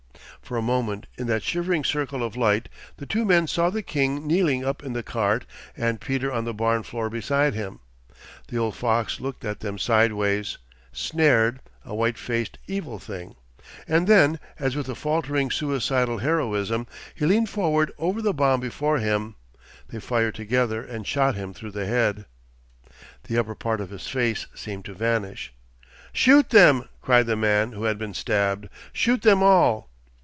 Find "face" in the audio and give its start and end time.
24.07-24.47